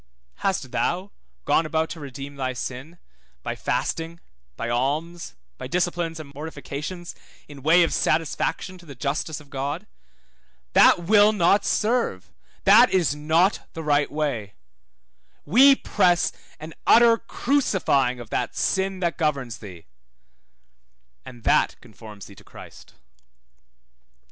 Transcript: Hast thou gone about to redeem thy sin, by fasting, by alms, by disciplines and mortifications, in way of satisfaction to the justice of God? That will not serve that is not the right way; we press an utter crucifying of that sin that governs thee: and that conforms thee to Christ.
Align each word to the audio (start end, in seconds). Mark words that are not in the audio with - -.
Hast 0.37 0.71
thou 0.71 1.11
gone 1.45 1.63
about 1.67 1.91
to 1.91 1.99
redeem 1.99 2.35
thy 2.35 2.53
sin, 2.53 2.97
by 3.43 3.53
fasting, 3.55 4.19
by 4.57 4.67
alms, 4.67 5.35
by 5.59 5.67
disciplines 5.67 6.19
and 6.19 6.33
mortifications, 6.33 7.13
in 7.47 7.61
way 7.61 7.83
of 7.83 7.93
satisfaction 7.93 8.79
to 8.79 8.87
the 8.87 8.95
justice 8.95 9.39
of 9.39 9.51
God? 9.51 9.85
That 10.73 11.03
will 11.03 11.33
not 11.33 11.65
serve 11.65 12.31
that 12.63 12.89
is 12.89 13.13
not 13.15 13.69
the 13.73 13.83
right 13.83 14.11
way; 14.11 14.55
we 15.45 15.75
press 15.75 16.31
an 16.59 16.73
utter 16.87 17.19
crucifying 17.19 18.19
of 18.19 18.31
that 18.31 18.55
sin 18.55 19.01
that 19.01 19.19
governs 19.19 19.59
thee: 19.59 19.85
and 21.23 21.43
that 21.43 21.75
conforms 21.79 22.25
thee 22.25 22.33
to 22.33 22.43
Christ. 22.43 22.95